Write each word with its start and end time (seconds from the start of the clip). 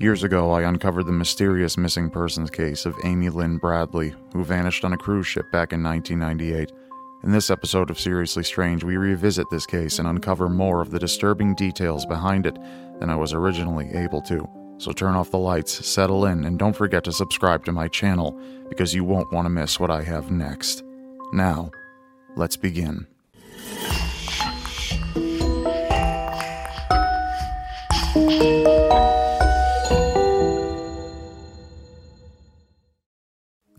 Years 0.00 0.22
ago, 0.22 0.50
I 0.52 0.62
uncovered 0.62 1.04
the 1.04 1.12
mysterious 1.12 1.76
missing 1.76 2.08
persons 2.08 2.48
case 2.48 2.86
of 2.86 2.96
Amy 3.04 3.28
Lynn 3.28 3.58
Bradley, 3.58 4.14
who 4.32 4.42
vanished 4.42 4.82
on 4.82 4.94
a 4.94 4.96
cruise 4.96 5.26
ship 5.26 5.52
back 5.52 5.74
in 5.74 5.82
1998. 5.82 6.72
In 7.22 7.32
this 7.32 7.50
episode 7.50 7.90
of 7.90 8.00
Seriously 8.00 8.42
Strange, 8.42 8.82
we 8.82 8.96
revisit 8.96 9.46
this 9.50 9.66
case 9.66 9.98
and 9.98 10.08
uncover 10.08 10.48
more 10.48 10.80
of 10.80 10.90
the 10.90 10.98
disturbing 10.98 11.54
details 11.54 12.06
behind 12.06 12.46
it 12.46 12.56
than 12.98 13.10
I 13.10 13.14
was 13.14 13.34
originally 13.34 13.90
able 13.92 14.22
to. 14.22 14.48
So 14.78 14.90
turn 14.90 15.16
off 15.16 15.32
the 15.32 15.36
lights, 15.36 15.86
settle 15.86 16.24
in, 16.24 16.46
and 16.46 16.58
don't 16.58 16.74
forget 16.74 17.04
to 17.04 17.12
subscribe 17.12 17.66
to 17.66 17.72
my 17.72 17.86
channel 17.86 18.40
because 18.70 18.94
you 18.94 19.04
won't 19.04 19.30
want 19.34 19.44
to 19.44 19.50
miss 19.50 19.78
what 19.78 19.90
I 19.90 20.02
have 20.02 20.30
next. 20.30 20.82
Now, 21.34 21.72
let's 22.36 22.56
begin. 22.56 23.06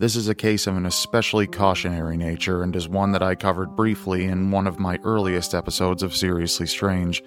This 0.01 0.15
is 0.15 0.27
a 0.27 0.33
case 0.33 0.65
of 0.65 0.77
an 0.77 0.87
especially 0.87 1.45
cautionary 1.45 2.17
nature 2.17 2.63
and 2.63 2.75
is 2.75 2.89
one 2.89 3.11
that 3.11 3.21
I 3.21 3.35
covered 3.35 3.75
briefly 3.75 4.25
in 4.25 4.49
one 4.49 4.65
of 4.65 4.79
my 4.79 4.97
earliest 5.03 5.53
episodes 5.53 6.01
of 6.01 6.15
Seriously 6.15 6.65
Strange. 6.65 7.23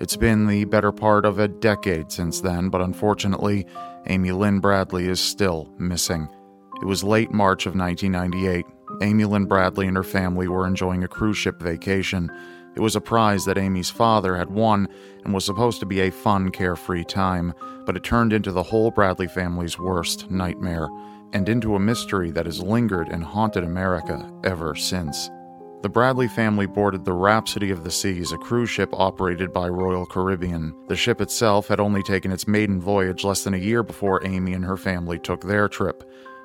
It's 0.00 0.16
been 0.16 0.46
the 0.46 0.64
better 0.64 0.90
part 0.90 1.26
of 1.26 1.38
a 1.38 1.48
decade 1.48 2.10
since 2.10 2.40
then, 2.40 2.70
but 2.70 2.80
unfortunately, 2.80 3.66
Amy 4.06 4.32
Lynn 4.32 4.60
Bradley 4.60 5.06
is 5.06 5.20
still 5.20 5.68
missing. 5.76 6.26
It 6.80 6.86
was 6.86 7.04
late 7.04 7.30
March 7.30 7.66
of 7.66 7.76
1998. 7.76 8.64
Amy 9.02 9.26
Lynn 9.26 9.44
Bradley 9.44 9.86
and 9.86 9.96
her 9.98 10.02
family 10.02 10.48
were 10.48 10.66
enjoying 10.66 11.04
a 11.04 11.08
cruise 11.08 11.36
ship 11.36 11.60
vacation. 11.60 12.30
It 12.74 12.80
was 12.80 12.96
a 12.96 13.02
prize 13.02 13.44
that 13.44 13.58
Amy's 13.58 13.90
father 13.90 14.34
had 14.34 14.48
won 14.48 14.88
and 15.26 15.34
was 15.34 15.44
supposed 15.44 15.78
to 15.80 15.86
be 15.86 16.00
a 16.00 16.10
fun, 16.10 16.50
carefree 16.52 17.04
time, 17.04 17.52
but 17.84 17.98
it 17.98 18.02
turned 18.02 18.32
into 18.32 18.50
the 18.50 18.62
whole 18.62 18.90
Bradley 18.90 19.28
family's 19.28 19.78
worst 19.78 20.30
nightmare 20.30 20.88
and 21.34 21.48
into 21.48 21.74
a 21.74 21.80
mystery 21.80 22.30
that 22.30 22.46
has 22.46 22.62
lingered 22.62 23.08
and 23.08 23.22
haunted 23.22 23.64
America 23.64 24.32
ever 24.44 24.74
since. 24.74 25.28
The 25.82 25.90
Bradley 25.90 26.28
family 26.28 26.64
boarded 26.64 27.04
the 27.04 27.12
Rhapsody 27.12 27.70
of 27.70 27.84
the 27.84 27.90
Seas, 27.90 28.32
a 28.32 28.38
cruise 28.38 28.70
ship 28.70 28.88
operated 28.94 29.52
by 29.52 29.68
Royal 29.68 30.06
Caribbean. 30.06 30.74
The 30.88 30.96
ship 30.96 31.20
itself 31.20 31.68
had 31.68 31.78
only 31.78 32.02
taken 32.02 32.32
its 32.32 32.48
maiden 32.48 32.80
voyage 32.80 33.22
less 33.22 33.44
than 33.44 33.52
a 33.52 33.58
year 33.58 33.82
before 33.82 34.26
Amy 34.26 34.54
and 34.54 34.64
her 34.64 34.78
family 34.78 35.18
took 35.18 35.42
their 35.42 35.68
trip. 35.68 36.02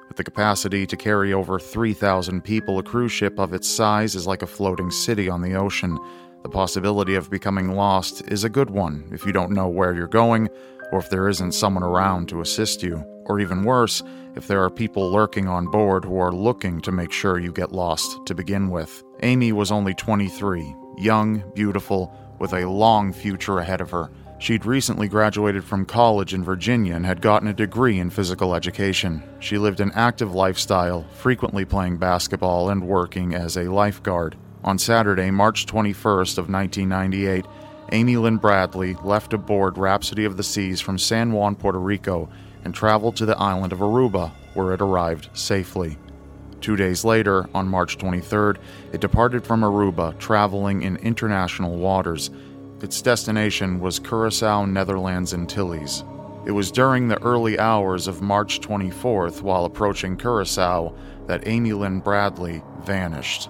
With 0.10 0.18
the 0.18 0.26
capacity 0.26 0.86
to 0.88 0.98
carry 0.98 1.32
over 1.32 1.58
3,000 1.58 2.42
people, 2.44 2.80
a 2.80 2.84
cruise 2.84 3.14
ship 3.14 3.40
of 3.40 3.54
its 3.54 3.70
size 3.70 4.16
is 4.16 4.28
like 4.28 4.42
a 4.42 4.48
floating 4.48 4.92
city 4.92 5.30
on 5.30 5.42
the 5.42 5.54
ocean. 5.56 5.98
The 6.44 6.50
possibility 6.50 7.16
of 7.16 7.30
becoming 7.30 7.76
lost 7.76 8.24
is 8.28 8.44
a 8.44 8.50
good 8.50 8.72
one 8.72 9.08
if 9.14 9.26
you 9.26 9.32
don't 9.32 9.52
know 9.52 9.70
where 9.70 9.94
you're 9.94 10.08
going 10.08 10.50
or 10.92 11.00
if 11.00 11.10
there 11.10 11.30
isn't 11.30 11.54
someone 11.54 11.84
around 11.84 12.28
to 12.30 12.42
assist 12.42 12.84
you. 12.84 13.06
Or 13.30 13.40
even 13.40 13.64
worse, 13.64 14.04
if 14.36 14.48
there 14.48 14.64
are 14.64 14.70
people 14.70 15.12
lurking 15.12 15.48
on 15.48 15.68
board 15.68 16.04
who 16.04 16.20
are 16.20 16.34
looking 16.34 16.82
to 16.82 16.92
make 16.92 17.12
sure 17.12 17.40
you 17.40 17.54
get 17.54 17.72
lost 17.72 18.26
to 18.26 18.36
begin 18.36 18.70
with. 18.70 19.04
Amy 19.22 19.52
was 19.52 19.72
only 19.72 19.94
23, 19.94 20.76
young, 20.98 21.44
beautiful, 21.54 22.14
with 22.40 22.54
a 22.54 22.68
long 22.68 23.14
future 23.14 23.60
ahead 23.60 23.82
of 23.82 23.92
her. 23.92 24.10
She'd 24.40 24.66
recently 24.66 25.10
graduated 25.10 25.66
from 25.66 25.86
college 25.86 26.34
in 26.34 26.46
Virginia 26.46 26.96
and 26.96 27.06
had 27.06 27.22
gotten 27.22 27.50
a 27.50 27.54
degree 27.54 28.00
in 28.00 28.10
physical 28.10 28.56
education. 28.56 29.22
She 29.40 29.58
lived 29.58 29.82
an 29.82 29.92
active 29.94 30.34
lifestyle, 30.34 31.04
frequently 31.12 31.66
playing 31.66 31.98
basketball 31.98 32.70
and 32.70 32.88
working 32.88 33.36
as 33.36 33.58
a 33.58 33.70
lifeguard. 33.70 34.38
On 34.64 34.80
Saturday, 34.80 35.30
March 35.30 35.66
21st 35.66 36.38
of 36.38 36.50
1998, 36.50 37.46
Amy 37.92 38.16
Lynn 38.16 38.38
Bradley 38.38 38.96
left 39.04 39.34
aboard 39.34 39.78
Rhapsody 39.78 40.24
of 40.24 40.38
the 40.38 40.44
Seas 40.44 40.80
from 40.80 40.98
San 40.98 41.34
Juan, 41.34 41.56
Puerto 41.56 41.80
Rico, 41.80 42.30
and 42.64 42.74
traveled 42.74 43.16
to 43.18 43.26
the 43.26 43.38
island 43.38 43.74
of 43.74 43.80
Aruba, 43.80 44.32
where 44.54 44.74
it 44.74 44.82
arrived 44.82 45.30
safely. 45.34 45.98
Two 46.62 46.76
days 46.76 47.06
later, 47.06 47.50
on 47.54 47.68
March 47.68 47.98
23rd, 47.98 48.58
it 48.92 49.02
departed 49.02 49.46
from 49.46 49.62
Aruba, 49.62 50.18
traveling 50.20 50.82
in 50.82 50.98
international 50.98 51.78
waters. 51.78 52.30
Its 52.82 53.02
destination 53.02 53.80
was 53.80 54.00
Curacao, 54.00 54.66
Netherlands 54.66 55.34
Antilles. 55.34 56.04
It 56.46 56.52
was 56.52 56.72
during 56.72 57.08
the 57.08 57.22
early 57.22 57.60
hours 57.60 58.08
of 58.08 58.22
March 58.22 58.60
24th, 58.62 59.42
while 59.42 59.66
approaching 59.66 60.18
Curacao, 60.18 60.94
that 61.28 61.48
Amy 61.48 61.74
Lynn 61.74 62.00
Bradley 62.00 62.64
vanished. 62.84 63.50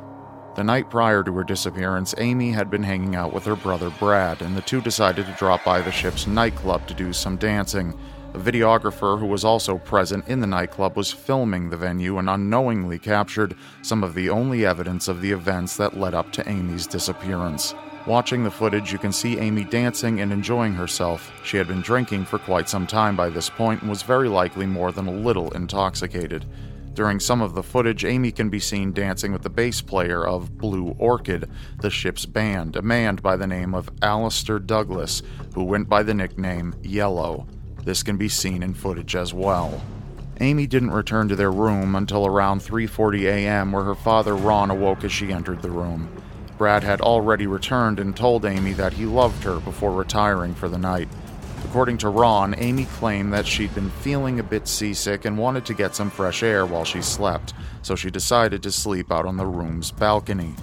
The 0.55 0.63
night 0.63 0.89
prior 0.89 1.23
to 1.23 1.31
her 1.33 1.43
disappearance, 1.43 2.13
Amy 2.17 2.51
had 2.51 2.69
been 2.69 2.83
hanging 2.83 3.15
out 3.15 3.31
with 3.31 3.45
her 3.45 3.55
brother 3.55 3.91
Brad, 3.91 4.41
and 4.41 4.57
the 4.57 4.61
two 4.61 4.81
decided 4.81 5.25
to 5.27 5.31
drop 5.33 5.63
by 5.63 5.81
the 5.81 5.91
ship's 5.91 6.27
nightclub 6.27 6.87
to 6.87 6.93
do 6.93 7.13
some 7.13 7.37
dancing. 7.37 7.97
A 8.39 8.41
videographer 8.41 9.19
who 9.19 9.25
was 9.25 9.43
also 9.43 9.77
present 9.77 10.25
in 10.29 10.39
the 10.39 10.47
nightclub 10.47 10.95
was 10.95 11.11
filming 11.11 11.69
the 11.69 11.75
venue 11.75 12.19
and 12.19 12.29
unknowingly 12.29 12.97
captured 12.97 13.53
some 13.81 14.01
of 14.01 14.13
the 14.13 14.29
only 14.29 14.65
evidence 14.65 15.09
of 15.09 15.19
the 15.19 15.33
events 15.33 15.75
that 15.75 15.99
led 15.99 16.13
up 16.13 16.31
to 16.31 16.49
Amy's 16.49 16.87
disappearance. 16.87 17.75
Watching 18.07 18.45
the 18.45 18.49
footage, 18.49 18.93
you 18.93 18.97
can 18.97 19.11
see 19.11 19.37
Amy 19.39 19.65
dancing 19.65 20.21
and 20.21 20.31
enjoying 20.31 20.71
herself. 20.71 21.33
She 21.43 21.57
had 21.57 21.67
been 21.67 21.81
drinking 21.81 22.23
for 22.23 22.39
quite 22.39 22.69
some 22.69 22.87
time 22.87 23.17
by 23.17 23.29
this 23.29 23.49
point 23.49 23.81
and 23.81 23.89
was 23.89 24.03
very 24.03 24.29
likely 24.29 24.65
more 24.65 24.93
than 24.93 25.07
a 25.07 25.11
little 25.11 25.51
intoxicated. 25.51 26.45
During 26.93 27.19
some 27.19 27.41
of 27.41 27.55
the 27.55 27.63
footage, 27.63 28.05
Amy 28.05 28.31
can 28.31 28.49
be 28.49 28.61
seen 28.61 28.93
dancing 28.93 29.33
with 29.33 29.41
the 29.41 29.49
bass 29.49 29.81
player 29.81 30.25
of 30.25 30.57
Blue 30.57 30.95
Orchid, 30.97 31.49
the 31.81 31.89
ship's 31.89 32.25
band, 32.25 32.77
a 32.77 32.81
man 32.81 33.17
by 33.17 33.35
the 33.35 33.47
name 33.47 33.75
of 33.75 33.89
Alistair 34.01 34.59
Douglas, 34.59 35.23
who 35.55 35.65
went 35.65 35.89
by 35.89 36.03
the 36.03 36.13
nickname 36.13 36.73
Yellow. 36.81 37.45
This 37.83 38.03
can 38.03 38.17
be 38.17 38.29
seen 38.29 38.61
in 38.63 38.73
footage 38.73 39.15
as 39.15 39.33
well. 39.33 39.81
Amy 40.41 40.67
didn't 40.67 40.91
return 40.91 41.27
to 41.27 41.35
their 41.35 41.51
room 41.51 41.95
until 41.95 42.25
around 42.25 42.61
3:40 42.61 43.23
a.m. 43.25 43.71
where 43.71 43.83
her 43.83 43.95
father 43.95 44.35
Ron 44.35 44.71
awoke 44.71 45.03
as 45.03 45.11
she 45.11 45.33
entered 45.33 45.61
the 45.61 45.71
room. 45.71 46.09
Brad 46.57 46.83
had 46.83 47.01
already 47.01 47.47
returned 47.47 47.99
and 47.99 48.15
told 48.15 48.45
Amy 48.45 48.73
that 48.73 48.93
he 48.93 49.05
loved 49.05 49.43
her 49.43 49.59
before 49.59 49.91
retiring 49.91 50.53
for 50.53 50.69
the 50.69 50.77
night. 50.77 51.07
According 51.65 51.97
to 51.99 52.09
Ron, 52.09 52.55
Amy 52.57 52.85
claimed 52.85 53.33
that 53.33 53.47
she'd 53.47 53.75
been 53.75 53.89
feeling 53.89 54.39
a 54.39 54.43
bit 54.43 54.67
seasick 54.67 55.25
and 55.25 55.37
wanted 55.37 55.65
to 55.65 55.73
get 55.73 55.95
some 55.95 56.09
fresh 56.09 56.41
air 56.41 56.65
while 56.65 56.85
she 56.85 57.01
slept, 57.01 57.53
so 57.81 57.95
she 57.95 58.09
decided 58.09 58.63
to 58.63 58.71
sleep 58.71 59.11
out 59.11 59.25
on 59.25 59.37
the 59.37 59.45
room's 59.45 59.91
balcony. 59.91 60.55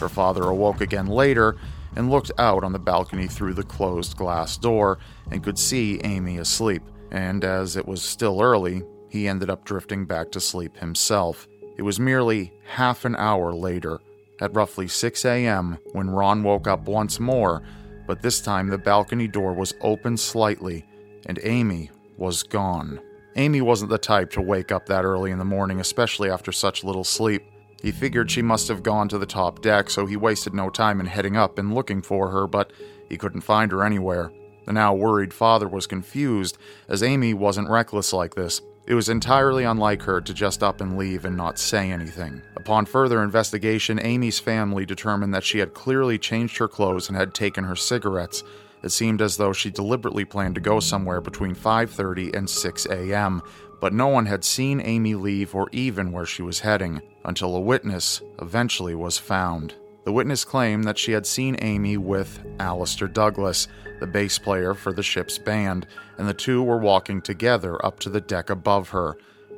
Her 0.00 0.08
father 0.08 0.44
awoke 0.44 0.80
again 0.80 1.06
later 1.06 1.56
and 1.96 2.10
looked 2.10 2.32
out 2.38 2.64
on 2.64 2.72
the 2.72 2.78
balcony 2.78 3.26
through 3.26 3.54
the 3.54 3.62
closed 3.62 4.16
glass 4.16 4.56
door 4.56 4.98
and 5.30 5.42
could 5.42 5.58
see 5.58 6.00
Amy 6.04 6.38
asleep. 6.38 6.82
And 7.10 7.44
as 7.44 7.76
it 7.76 7.86
was 7.86 8.02
still 8.02 8.40
early, 8.40 8.82
he 9.08 9.28
ended 9.28 9.50
up 9.50 9.64
drifting 9.64 10.04
back 10.04 10.32
to 10.32 10.40
sleep 10.40 10.76
himself. 10.76 11.46
It 11.76 11.82
was 11.82 12.00
merely 12.00 12.52
half 12.66 13.04
an 13.04 13.16
hour 13.16 13.52
later, 13.52 14.00
at 14.40 14.54
roughly 14.54 14.88
6 14.88 15.24
a.m., 15.24 15.78
when 15.92 16.10
Ron 16.10 16.42
woke 16.42 16.66
up 16.66 16.86
once 16.86 17.20
more, 17.20 17.62
but 18.06 18.22
this 18.22 18.40
time 18.40 18.68
the 18.68 18.78
balcony 18.78 19.28
door 19.28 19.52
was 19.52 19.74
open 19.80 20.16
slightly, 20.16 20.84
and 21.26 21.38
Amy 21.42 21.90
was 22.16 22.42
gone. 22.42 23.00
Amy 23.36 23.60
wasn't 23.60 23.90
the 23.90 23.98
type 23.98 24.30
to 24.30 24.40
wake 24.40 24.70
up 24.70 24.86
that 24.86 25.04
early 25.04 25.30
in 25.30 25.38
the 25.38 25.44
morning, 25.44 25.80
especially 25.80 26.30
after 26.30 26.52
such 26.52 26.84
little 26.84 27.04
sleep. 27.04 27.44
He 27.84 27.92
figured 27.92 28.30
she 28.30 28.40
must 28.40 28.68
have 28.68 28.82
gone 28.82 29.10
to 29.10 29.18
the 29.18 29.26
top 29.26 29.60
deck, 29.60 29.90
so 29.90 30.06
he 30.06 30.16
wasted 30.16 30.54
no 30.54 30.70
time 30.70 31.00
in 31.00 31.06
heading 31.06 31.36
up 31.36 31.58
and 31.58 31.74
looking 31.74 32.00
for 32.00 32.30
her, 32.30 32.46
but 32.46 32.72
he 33.10 33.18
couldn't 33.18 33.42
find 33.42 33.70
her 33.72 33.84
anywhere. 33.84 34.32
The 34.64 34.72
now 34.72 34.94
worried 34.94 35.34
father 35.34 35.68
was 35.68 35.86
confused, 35.86 36.56
as 36.88 37.02
Amy 37.02 37.34
wasn't 37.34 37.68
reckless 37.68 38.14
like 38.14 38.34
this. 38.34 38.62
It 38.86 38.94
was 38.94 39.10
entirely 39.10 39.64
unlike 39.64 40.00
her 40.04 40.22
to 40.22 40.32
just 40.32 40.62
up 40.62 40.80
and 40.80 40.96
leave 40.96 41.26
and 41.26 41.36
not 41.36 41.58
say 41.58 41.90
anything. 41.90 42.40
Upon 42.56 42.86
further 42.86 43.22
investigation, 43.22 44.00
Amy's 44.02 44.38
family 44.38 44.86
determined 44.86 45.34
that 45.34 45.44
she 45.44 45.58
had 45.58 45.74
clearly 45.74 46.16
changed 46.16 46.56
her 46.56 46.68
clothes 46.68 47.08
and 47.08 47.18
had 47.18 47.34
taken 47.34 47.64
her 47.64 47.76
cigarettes. 47.76 48.42
It 48.82 48.92
seemed 48.92 49.20
as 49.20 49.36
though 49.36 49.52
she 49.52 49.68
deliberately 49.70 50.24
planned 50.24 50.54
to 50.54 50.62
go 50.62 50.80
somewhere 50.80 51.20
between 51.20 51.54
5:30 51.54 52.34
and 52.34 52.48
6 52.48 52.86
a.m., 52.86 53.42
but 53.78 53.92
no 53.92 54.08
one 54.08 54.24
had 54.24 54.42
seen 54.42 54.80
Amy 54.80 55.14
leave 55.14 55.54
or 55.54 55.68
even 55.70 56.12
where 56.12 56.24
she 56.24 56.40
was 56.40 56.60
heading, 56.60 57.02
until 57.24 57.56
a 57.56 57.60
witness 57.60 58.20
eventually 58.40 58.94
was 58.94 59.18
found. 59.18 59.74
The 60.04 60.12
witness 60.12 60.44
claimed 60.44 60.84
that 60.84 60.98
she 60.98 61.12
had 61.12 61.26
seen 61.26 61.56
Amy 61.60 61.96
with 61.96 62.44
Alistair 62.60 63.08
Douglas, 63.08 63.68
the 64.00 64.06
bass 64.06 64.38
player 64.38 64.74
for 64.74 64.92
the 64.92 65.02
ship's 65.02 65.38
band, 65.38 65.86
and 66.18 66.28
the 66.28 66.34
two 66.34 66.62
were 66.62 66.78
walking 66.78 67.22
together 67.22 67.84
up 67.84 68.00
to 68.00 68.10
the 68.10 68.20
deck 68.20 68.50
above 68.50 68.90
her. 68.90 69.16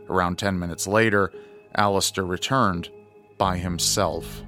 Around 0.08 0.38
10 0.38 0.58
minutes 0.58 0.86
later, 0.86 1.32
Alistair 1.74 2.24
returned 2.24 2.90
by 3.38 3.58
himself. 3.58 4.42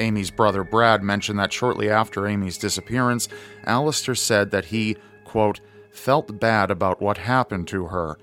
Amy's 0.00 0.30
brother 0.30 0.64
Brad 0.64 1.02
mentioned 1.02 1.38
that 1.38 1.52
shortly 1.52 1.88
after 1.88 2.26
Amy's 2.26 2.58
disappearance, 2.58 3.28
Alistair 3.64 4.14
said 4.14 4.50
that 4.50 4.66
he, 4.66 4.96
quote, 5.24 5.60
felt 5.92 6.38
bad 6.40 6.70
about 6.70 7.00
what 7.00 7.18
happened 7.18 7.68
to 7.68 7.86
her 7.86 8.18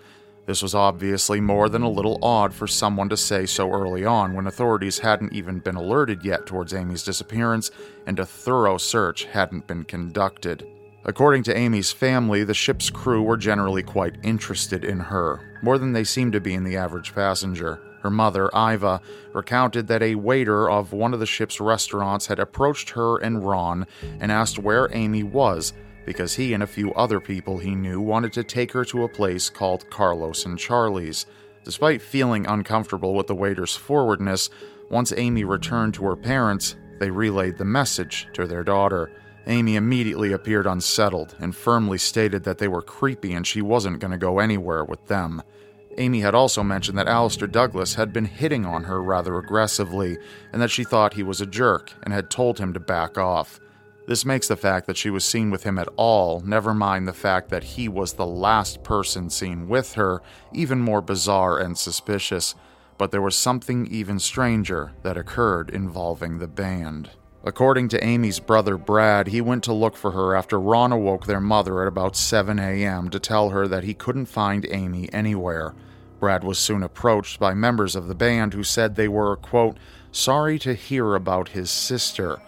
this 0.46 0.62
was 0.62 0.76
obviously 0.76 1.42
more 1.42 1.70
than 1.70 1.82
a 1.82 1.90
little 1.90 2.20
odd 2.22 2.54
for 2.54 2.68
someone 2.68 3.10
to 3.10 3.18
say 3.18 3.46
so 3.46 3.72
early 3.72 4.06
on 4.06 4.34
when 4.34 4.46
authorities 4.46 5.00
hadn't 5.00 5.34
even 5.34 5.60
been 5.60 5.76
alerted 5.76 6.24
yet 6.24 6.46
towards 6.46 6.74
Amy's 6.74 7.04
disappearance 7.04 7.72
and 8.06 8.20
a 8.20 8.26
thorough 8.26 8.78
search 8.78 9.26
hadn't 9.26 9.66
been 9.66 9.84
conducted. 9.84 10.68
According 11.04 11.44
to 11.44 11.58
Amy's 11.58 11.92
family, 11.92 12.44
the 12.44 12.54
ship's 12.54 12.90
crew 12.90 13.22
were 13.22 13.38
generally 13.38 13.84
quite 13.84 14.18
interested 14.24 14.84
in 14.84 15.00
her, 15.00 15.58
more 15.62 15.78
than 15.78 15.94
they 15.94 16.04
seemed 16.04 16.34
to 16.34 16.42
be 16.42 16.54
in 16.54 16.64
the 16.64 16.78
average 16.78 17.14
passenger. 17.14 17.80
Her 18.02 18.10
mother, 18.12 18.50
Iva, 18.56 19.02
recounted 19.34 19.88
that 19.88 20.04
a 20.04 20.16
waiter 20.16 20.70
of 20.70 20.94
one 20.94 21.14
of 21.14 21.20
the 21.20 21.26
ship's 21.26 21.60
restaurants 21.60 22.28
had 22.28 22.40
approached 22.40 22.92
her 22.92 23.18
and 23.18 23.44
Ron 23.44 23.88
and 24.20 24.32
asked 24.32 24.60
where 24.60 24.90
Amy 24.92 25.24
was 25.24 25.74
because 26.06 26.36
he 26.36 26.54
and 26.54 26.64
a 26.64 26.68
few 26.68 26.94
other 26.94 27.20
people 27.20 27.58
he 27.58 27.76
knew 27.76 28.00
wanted 28.00 28.32
to 28.34 28.44
take 28.44 28.72
her 28.72 28.86
to 28.86 29.04
a 29.04 29.10
place 29.10 29.50
called 29.50 29.90
Carlos 29.90 30.46
and 30.46 30.58
Charlie's. 30.58 31.26
Despite 31.64 32.02
feeling 32.02 32.46
uncomfortable 32.46 33.16
with 33.16 33.28
the 33.28 33.36
waiter's 33.36 33.76
forwardness, 33.76 34.50
once 34.90 35.12
Amy 35.18 35.44
returned 35.44 35.96
to 35.96 36.06
her 36.06 36.16
parents, 36.16 36.76
they 37.00 37.10
relayed 37.10 37.58
the 37.58 37.66
message 37.66 38.28
to 38.34 38.46
their 38.46 38.64
daughter. 38.64 39.12
Amy 39.48 39.76
immediately 39.76 40.32
appeared 40.32 40.68
unsettled 40.68 41.36
and 41.40 41.56
firmly 41.56 41.98
stated 41.98 42.44
that 42.44 42.58
they 42.58 42.68
were 42.68 42.82
creepy 42.82 43.34
and 43.34 43.46
she 43.46 43.62
wasn't 43.62 44.00
going 44.00 44.12
to 44.12 44.18
go 44.18 44.40
anywhere 44.40 44.84
with 44.84 45.06
them. 45.08 45.42
Amy 45.98 46.20
had 46.22 46.36
also 46.36 46.62
mentioned 46.62 46.98
that 46.98 47.08
Alistair 47.08 47.48
Douglas 47.48 47.96
had 47.96 48.12
been 48.12 48.26
hitting 48.26 48.66
on 48.66 48.84
her 48.84 49.02
rather 49.02 49.38
aggressively 49.38 50.18
and 50.52 50.62
that 50.62 50.72
she 50.72 50.84
thought 50.84 51.14
he 51.14 51.24
was 51.24 51.42
a 51.42 51.46
jerk 51.46 51.94
and 52.04 52.14
had 52.14 52.30
told 52.30 52.60
him 52.60 52.74
to 52.74 52.80
back 52.80 53.18
off. 53.18 53.60
This 54.08 54.24
makes 54.24 54.48
the 54.48 54.56
fact 54.56 54.86
that 54.86 54.98
she 54.98 55.10
was 55.10 55.26
seen 55.26 55.50
with 55.50 55.64
him 55.64 55.80
at 55.80 55.90
all, 55.96 56.40
never 56.42 56.76
mind 56.76 57.08
the 57.08 57.14
fact 57.14 57.50
that 57.50 57.64
he 57.64 57.90
was 57.90 58.14
the 58.14 58.26
last 58.26 58.84
person 58.84 59.32
seen 59.32 59.68
with 59.68 59.94
her, 59.94 60.22
even 60.54 60.80
more 60.80 61.02
bizarre 61.02 61.58
and 61.58 61.76
suspicious. 61.76 62.54
But 63.00 63.12
there 63.12 63.22
was 63.22 63.36
something 63.36 63.88
even 63.88 64.20
stranger 64.20 64.92
that 65.02 65.18
occurred 65.18 65.72
involving 65.72 66.38
the 66.38 66.48
band. 66.48 67.10
According 67.44 67.90
to 67.90 68.04
Amy's 68.04 68.40
brother 68.40 68.78
Brad, 68.78 69.28
he 69.28 69.42
went 69.42 69.64
to 69.66 69.74
look 69.74 69.98
for 69.98 70.12
her 70.12 70.36
after 70.36 70.60
Ron 70.60 70.92
awoke 70.92 71.26
their 71.26 71.42
mother 71.42 71.82
at 71.82 71.88
about 71.88 72.16
7 72.16 72.60
a.m. 72.60 73.10
to 73.10 73.20
tell 73.20 73.50
her 73.50 73.68
that 73.68 73.84
he 73.84 73.94
couldn't 73.94 74.28
find 74.28 74.68
Amy 74.70 75.12
anywhere. 75.14 75.74
Brad 76.20 76.44
was 76.44 76.58
soon 76.58 76.82
approached 76.82 77.40
by 77.40 77.54
members 77.54 77.96
of 77.96 78.08
the 78.08 78.16
band 78.16 78.54
who 78.54 78.64
said 78.64 78.96
they 78.96 79.08
were, 79.08 79.36
quote, 79.36 79.78
sorry 80.12 80.58
to 80.60 80.74
hear 80.74 81.16
about 81.16 81.50
his 81.50 81.70
sister. 81.70 82.40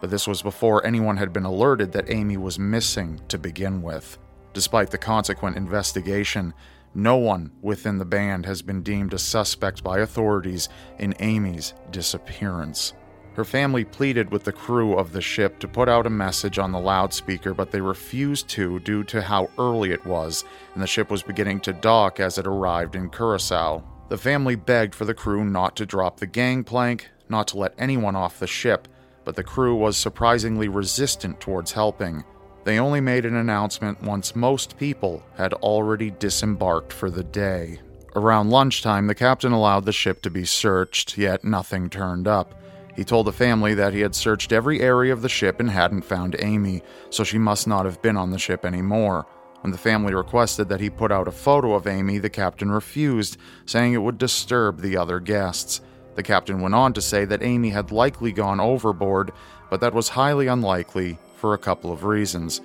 But 0.00 0.10
this 0.10 0.26
was 0.26 0.42
before 0.42 0.84
anyone 0.84 1.16
had 1.16 1.32
been 1.32 1.44
alerted 1.44 1.92
that 1.92 2.10
Amy 2.10 2.36
was 2.36 2.58
missing 2.58 3.20
to 3.28 3.38
begin 3.38 3.82
with. 3.82 4.18
Despite 4.52 4.90
the 4.90 4.98
consequent 4.98 5.56
investigation, 5.56 6.54
no 6.94 7.16
one 7.16 7.52
within 7.62 7.98
the 7.98 8.04
band 8.04 8.46
has 8.46 8.62
been 8.62 8.82
deemed 8.82 9.14
a 9.14 9.18
suspect 9.18 9.84
by 9.84 10.00
authorities 10.00 10.68
in 10.98 11.14
Amy's 11.20 11.74
disappearance. 11.90 12.94
Her 13.34 13.44
family 13.44 13.84
pleaded 13.84 14.32
with 14.32 14.42
the 14.42 14.52
crew 14.52 14.98
of 14.98 15.12
the 15.12 15.20
ship 15.20 15.60
to 15.60 15.68
put 15.68 15.88
out 15.88 16.06
a 16.06 16.10
message 16.10 16.58
on 16.58 16.72
the 16.72 16.80
loudspeaker, 16.80 17.54
but 17.54 17.70
they 17.70 17.80
refused 17.80 18.48
to 18.50 18.80
due 18.80 19.04
to 19.04 19.22
how 19.22 19.50
early 19.56 19.92
it 19.92 20.04
was, 20.04 20.44
and 20.74 20.82
the 20.82 20.86
ship 20.88 21.10
was 21.10 21.22
beginning 21.22 21.60
to 21.60 21.72
dock 21.72 22.18
as 22.18 22.38
it 22.38 22.46
arrived 22.46 22.96
in 22.96 23.08
Curacao. 23.08 23.84
The 24.08 24.18
family 24.18 24.56
begged 24.56 24.96
for 24.96 25.04
the 25.04 25.14
crew 25.14 25.44
not 25.44 25.76
to 25.76 25.86
drop 25.86 26.18
the 26.18 26.26
gangplank, 26.26 27.08
not 27.28 27.46
to 27.48 27.58
let 27.58 27.74
anyone 27.78 28.16
off 28.16 28.40
the 28.40 28.48
ship, 28.48 28.88
but 29.30 29.36
the 29.36 29.44
crew 29.44 29.76
was 29.76 29.96
surprisingly 29.96 30.66
resistant 30.66 31.38
towards 31.38 31.70
helping. 31.70 32.24
They 32.64 32.80
only 32.80 33.00
made 33.00 33.24
an 33.24 33.36
announcement 33.36 34.02
once 34.02 34.34
most 34.34 34.76
people 34.76 35.22
had 35.36 35.52
already 35.52 36.10
disembarked 36.10 36.92
for 36.92 37.10
the 37.10 37.22
day. 37.22 37.78
Around 38.16 38.50
lunchtime, 38.50 39.06
the 39.06 39.14
captain 39.14 39.52
allowed 39.52 39.84
the 39.84 39.92
ship 39.92 40.20
to 40.22 40.30
be 40.30 40.44
searched, 40.44 41.16
yet 41.16 41.44
nothing 41.44 41.88
turned 41.88 42.26
up. 42.26 42.60
He 42.96 43.04
told 43.04 43.28
the 43.28 43.32
family 43.32 43.72
that 43.74 43.94
he 43.94 44.00
had 44.00 44.16
searched 44.16 44.50
every 44.50 44.80
area 44.80 45.12
of 45.12 45.22
the 45.22 45.28
ship 45.28 45.60
and 45.60 45.70
hadn't 45.70 46.02
found 46.02 46.34
Amy, 46.40 46.82
so 47.10 47.22
she 47.22 47.38
must 47.38 47.68
not 47.68 47.84
have 47.84 48.02
been 48.02 48.16
on 48.16 48.32
the 48.32 48.38
ship 48.40 48.64
anymore. 48.64 49.26
When 49.60 49.70
the 49.70 49.78
family 49.78 50.12
requested 50.12 50.68
that 50.70 50.80
he 50.80 50.90
put 50.90 51.12
out 51.12 51.28
a 51.28 51.30
photo 51.30 51.74
of 51.74 51.86
Amy, 51.86 52.18
the 52.18 52.30
captain 52.30 52.72
refused, 52.72 53.36
saying 53.64 53.92
it 53.92 53.98
would 54.02 54.18
disturb 54.18 54.80
the 54.80 54.96
other 54.96 55.20
guests. 55.20 55.82
The 56.14 56.22
captain 56.22 56.60
went 56.60 56.74
on 56.74 56.92
to 56.94 57.02
say 57.02 57.24
that 57.24 57.42
Amy 57.42 57.70
had 57.70 57.92
likely 57.92 58.32
gone 58.32 58.60
overboard, 58.60 59.32
but 59.70 59.80
that 59.80 59.94
was 59.94 60.08
highly 60.08 60.48
unlikely 60.48 61.18
for 61.36 61.54
a 61.54 61.58
couple 61.58 61.92
of 61.92 62.04
reasons. 62.04 62.60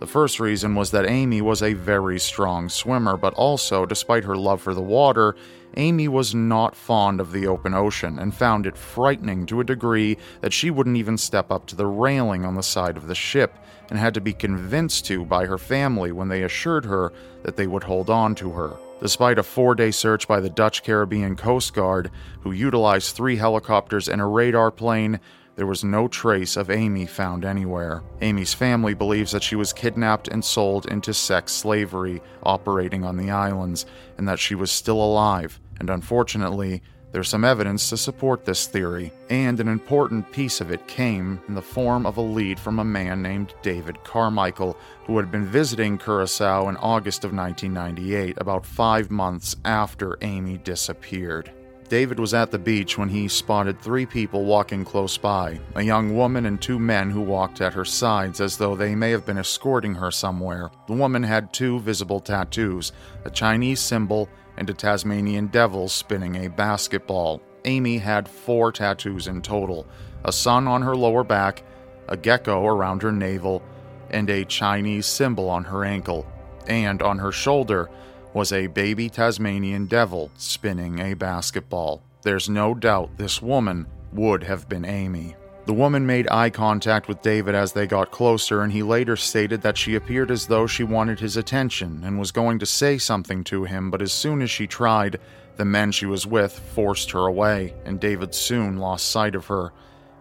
The 0.00 0.06
first 0.06 0.40
reason 0.40 0.74
was 0.74 0.92
that 0.92 1.06
Amy 1.06 1.42
was 1.42 1.62
a 1.62 1.74
very 1.74 2.18
strong 2.18 2.70
swimmer, 2.70 3.18
but 3.18 3.34
also, 3.34 3.84
despite 3.84 4.24
her 4.24 4.36
love 4.36 4.62
for 4.62 4.72
the 4.72 4.80
water, 4.80 5.36
Amy 5.76 6.08
was 6.08 6.34
not 6.34 6.74
fond 6.74 7.20
of 7.20 7.32
the 7.32 7.46
open 7.46 7.74
ocean 7.74 8.18
and 8.18 8.34
found 8.34 8.66
it 8.66 8.76
frightening 8.76 9.46
to 9.46 9.60
a 9.60 9.64
degree 9.64 10.16
that 10.40 10.52
she 10.52 10.70
wouldn't 10.70 10.96
even 10.96 11.18
step 11.18 11.50
up 11.52 11.66
to 11.66 11.76
the 11.76 11.86
railing 11.86 12.44
on 12.44 12.54
the 12.54 12.62
side 12.62 12.96
of 12.96 13.08
the 13.08 13.14
ship 13.14 13.54
and 13.90 13.98
had 13.98 14.14
to 14.14 14.20
be 14.20 14.32
convinced 14.32 15.04
to 15.06 15.24
by 15.24 15.46
her 15.46 15.58
family 15.58 16.12
when 16.12 16.28
they 16.28 16.42
assured 16.42 16.86
her 16.86 17.12
that 17.42 17.56
they 17.56 17.66
would 17.66 17.84
hold 17.84 18.08
on 18.08 18.34
to 18.34 18.50
her. 18.52 18.76
Despite 19.00 19.38
a 19.38 19.42
four 19.42 19.74
day 19.74 19.90
search 19.90 20.28
by 20.28 20.40
the 20.40 20.50
Dutch 20.50 20.82
Caribbean 20.82 21.34
Coast 21.34 21.72
Guard, 21.72 22.10
who 22.42 22.52
utilized 22.52 23.16
three 23.16 23.36
helicopters 23.36 24.08
and 24.08 24.20
a 24.20 24.26
radar 24.26 24.70
plane, 24.70 25.20
there 25.56 25.66
was 25.66 25.82
no 25.82 26.06
trace 26.06 26.54
of 26.56 26.70
Amy 26.70 27.06
found 27.06 27.44
anywhere. 27.44 28.02
Amy's 28.20 28.52
family 28.52 28.92
believes 28.92 29.32
that 29.32 29.42
she 29.42 29.56
was 29.56 29.72
kidnapped 29.72 30.28
and 30.28 30.44
sold 30.44 30.86
into 30.86 31.14
sex 31.14 31.52
slavery 31.52 32.22
operating 32.42 33.02
on 33.04 33.16
the 33.16 33.30
islands, 33.30 33.86
and 34.18 34.28
that 34.28 34.38
she 34.38 34.54
was 34.54 34.70
still 34.70 35.02
alive, 35.02 35.58
and 35.78 35.88
unfortunately, 35.88 36.82
there's 37.12 37.28
some 37.28 37.44
evidence 37.44 37.90
to 37.90 37.96
support 37.96 38.44
this 38.44 38.66
theory, 38.66 39.12
and 39.28 39.58
an 39.58 39.68
important 39.68 40.30
piece 40.30 40.60
of 40.60 40.70
it 40.70 40.86
came 40.86 41.40
in 41.48 41.54
the 41.54 41.62
form 41.62 42.06
of 42.06 42.16
a 42.16 42.20
lead 42.22 42.58
from 42.58 42.78
a 42.78 42.84
man 42.84 43.20
named 43.20 43.54
David 43.62 44.02
Carmichael, 44.04 44.76
who 45.06 45.16
had 45.16 45.30
been 45.30 45.44
visiting 45.44 45.98
Curacao 45.98 46.68
in 46.68 46.76
August 46.76 47.24
of 47.24 47.34
1998, 47.34 48.36
about 48.38 48.64
five 48.64 49.10
months 49.10 49.56
after 49.64 50.18
Amy 50.20 50.58
disappeared. 50.58 51.50
David 51.90 52.20
was 52.20 52.34
at 52.34 52.52
the 52.52 52.58
beach 52.58 52.96
when 52.96 53.08
he 53.08 53.26
spotted 53.26 53.80
three 53.80 54.06
people 54.06 54.44
walking 54.44 54.84
close 54.84 55.18
by 55.18 55.58
a 55.74 55.82
young 55.82 56.14
woman 56.14 56.46
and 56.46 56.62
two 56.62 56.78
men 56.78 57.10
who 57.10 57.20
walked 57.20 57.60
at 57.60 57.74
her 57.74 57.84
sides 57.84 58.40
as 58.40 58.56
though 58.56 58.76
they 58.76 58.94
may 58.94 59.10
have 59.10 59.26
been 59.26 59.38
escorting 59.38 59.96
her 59.96 60.12
somewhere. 60.12 60.70
The 60.86 60.92
woman 60.92 61.24
had 61.24 61.52
two 61.52 61.80
visible 61.80 62.20
tattoos 62.20 62.92
a 63.24 63.30
Chinese 63.30 63.80
symbol 63.80 64.28
and 64.60 64.68
a 64.68 64.74
Tasmanian 64.74 65.46
devil 65.46 65.88
spinning 65.88 66.36
a 66.36 66.48
basketball. 66.48 67.40
Amy 67.64 67.96
had 67.96 68.28
four 68.28 68.70
tattoos 68.70 69.26
in 69.26 69.42
total 69.42 69.86
a 70.22 70.30
sun 70.30 70.68
on 70.68 70.82
her 70.82 70.94
lower 70.94 71.24
back, 71.24 71.64
a 72.08 72.16
gecko 72.16 72.66
around 72.66 73.00
her 73.02 73.10
navel, 73.10 73.62
and 74.10 74.28
a 74.28 74.44
Chinese 74.44 75.06
symbol 75.06 75.48
on 75.48 75.64
her 75.64 75.82
ankle. 75.82 76.26
And 76.66 77.00
on 77.00 77.18
her 77.18 77.32
shoulder, 77.32 77.88
was 78.34 78.52
a 78.52 78.66
baby 78.66 79.08
Tasmanian 79.08 79.86
devil 79.86 80.30
spinning 80.36 80.98
a 80.98 81.14
basketball. 81.14 82.02
There's 82.22 82.50
no 82.50 82.74
doubt 82.74 83.16
this 83.16 83.40
woman 83.40 83.86
would 84.12 84.42
have 84.44 84.68
been 84.68 84.84
Amy. 84.84 85.36
The 85.66 85.74
woman 85.74 86.06
made 86.06 86.26
eye 86.30 86.50
contact 86.50 87.06
with 87.06 87.22
David 87.22 87.54
as 87.54 87.72
they 87.72 87.86
got 87.86 88.10
closer, 88.10 88.62
and 88.62 88.72
he 88.72 88.82
later 88.82 89.14
stated 89.14 89.62
that 89.62 89.76
she 89.76 89.94
appeared 89.94 90.30
as 90.30 90.46
though 90.46 90.66
she 90.66 90.82
wanted 90.82 91.20
his 91.20 91.36
attention 91.36 92.02
and 92.02 92.18
was 92.18 92.32
going 92.32 92.58
to 92.60 92.66
say 92.66 92.98
something 92.98 93.44
to 93.44 93.64
him, 93.64 93.90
but 93.90 94.02
as 94.02 94.12
soon 94.12 94.42
as 94.42 94.50
she 94.50 94.66
tried, 94.66 95.20
the 95.56 95.64
men 95.64 95.92
she 95.92 96.06
was 96.06 96.26
with 96.26 96.58
forced 96.58 97.10
her 97.10 97.26
away, 97.26 97.74
and 97.84 98.00
David 98.00 98.34
soon 98.34 98.78
lost 98.78 99.10
sight 99.10 99.34
of 99.34 99.46
her. 99.46 99.72